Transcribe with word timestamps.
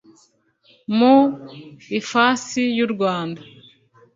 mu 0.97 1.15
ifasi 1.99 2.61
y 2.77 2.79
u 2.85 2.87
rwanda 2.93 3.41